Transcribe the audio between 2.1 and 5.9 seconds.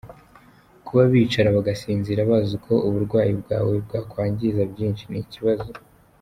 bazi ko uburwayi bwawe bwakwangiza byinshi, ni ikibazo.